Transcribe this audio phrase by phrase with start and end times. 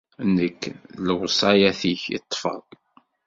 [0.35, 0.75] Nekk, di
[1.07, 2.63] lewṣayat-ik i ṭṭfeɣ.